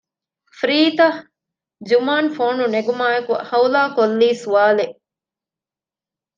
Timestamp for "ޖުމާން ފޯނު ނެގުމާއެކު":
1.89-3.33